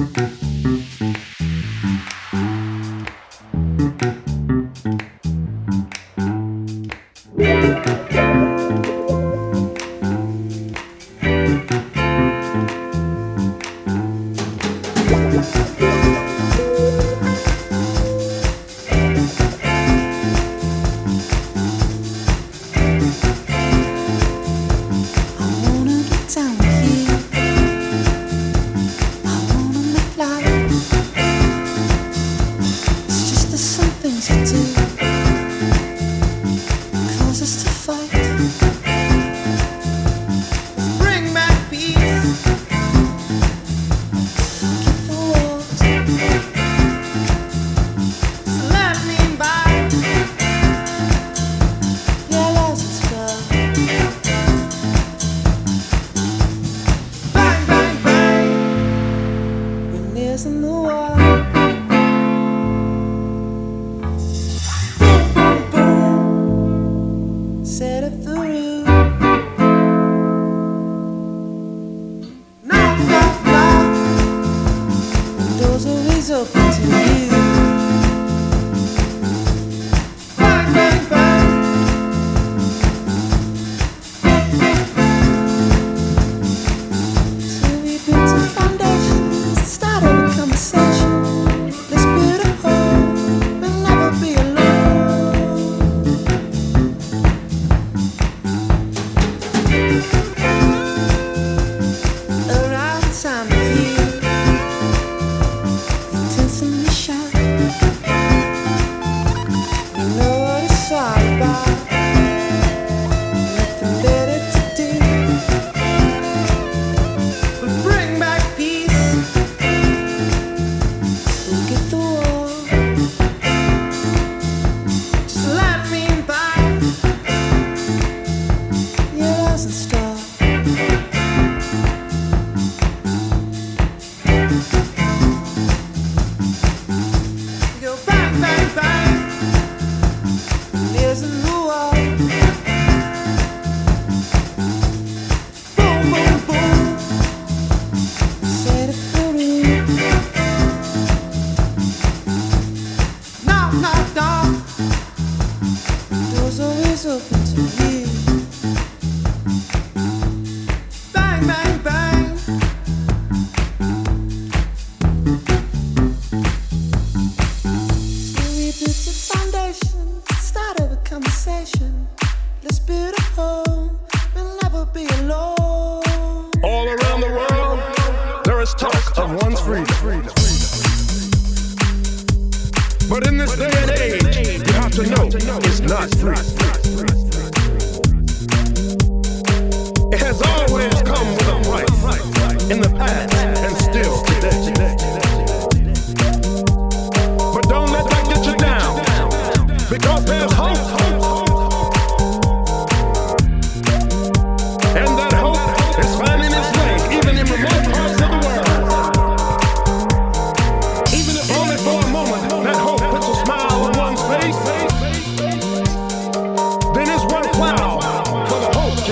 Mm-hmm. 0.00 0.39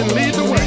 We 0.06 0.57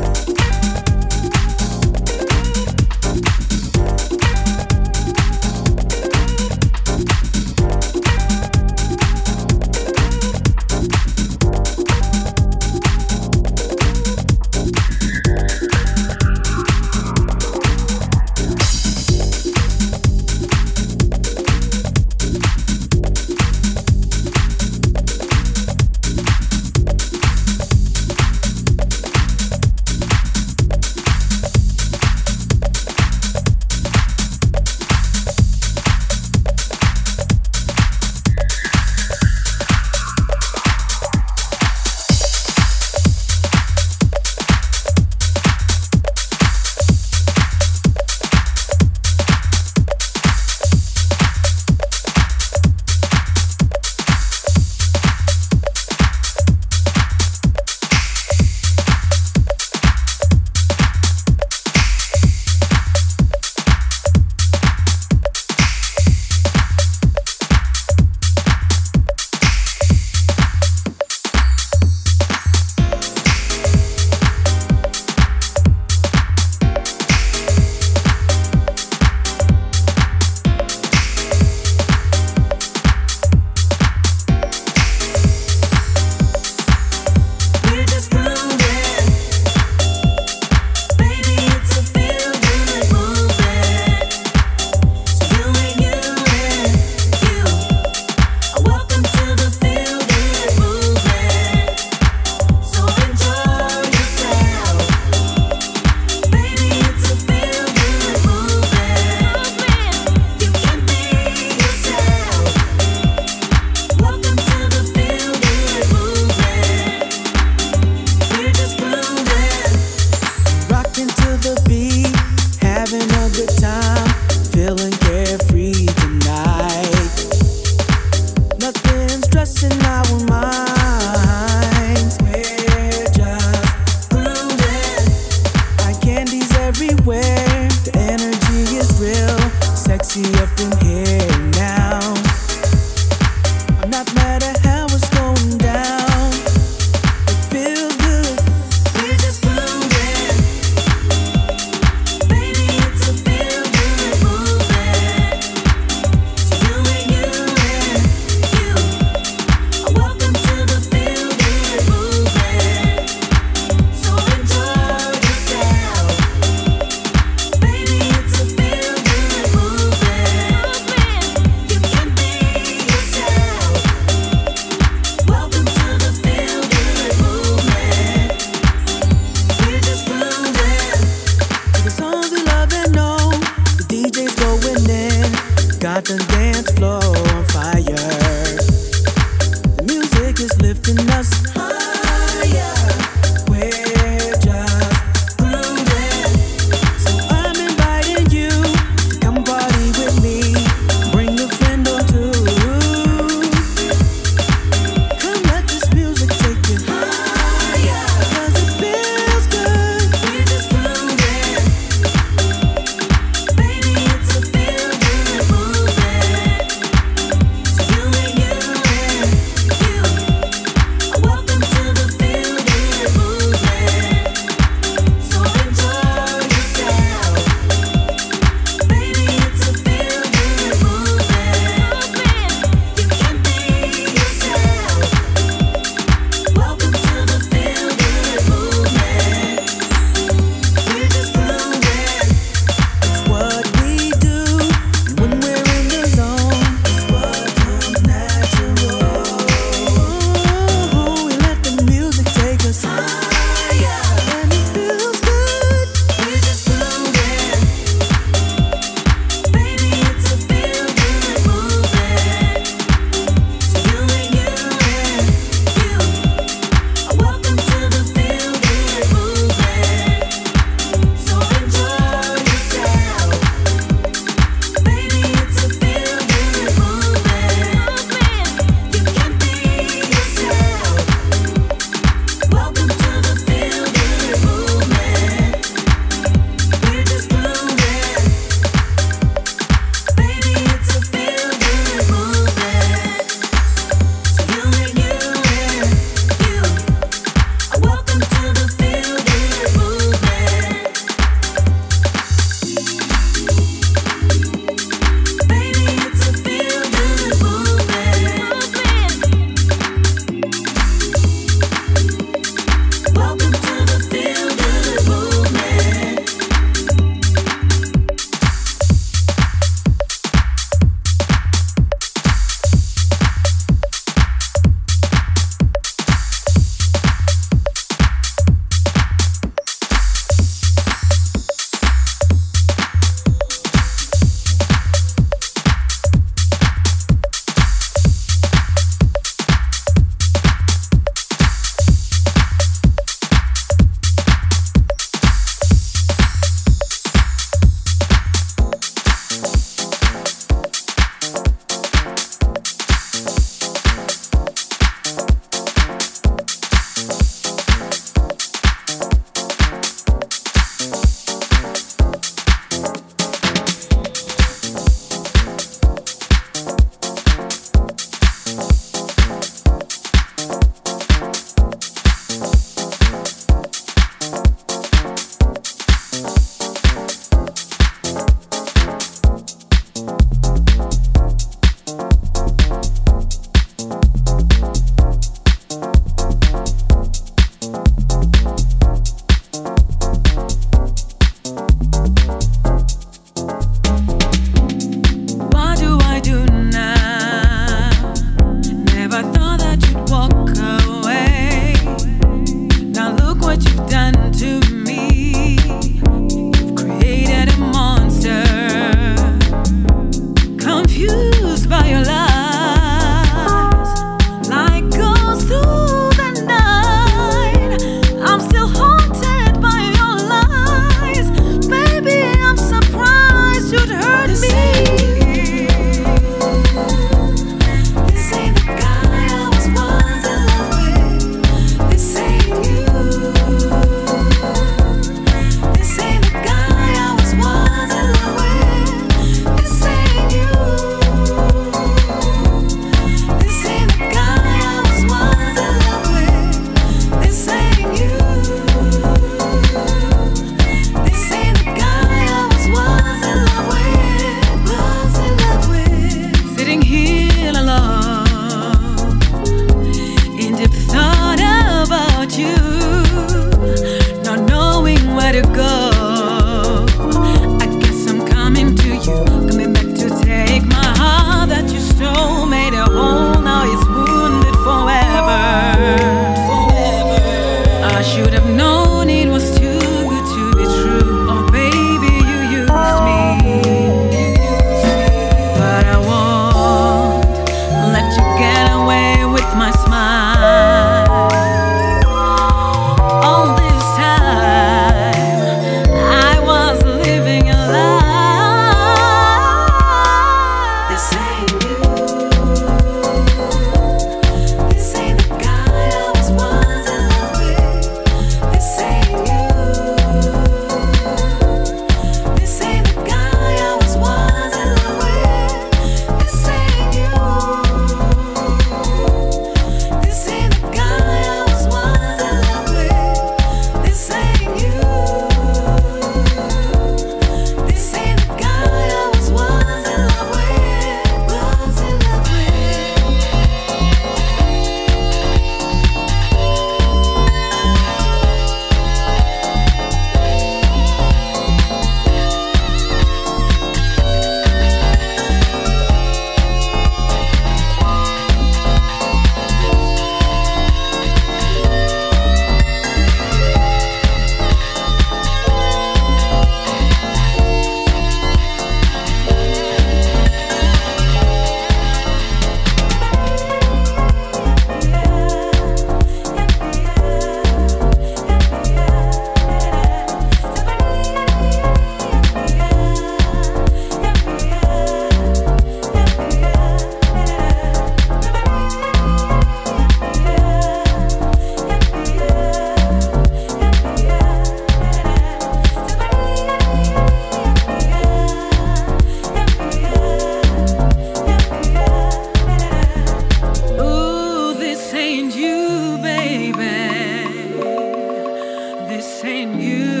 saying 599.21 599.61
you 599.61 600.00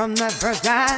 from 0.00 0.14
the 0.14 0.30
first 0.30 0.64
time, 0.64 0.89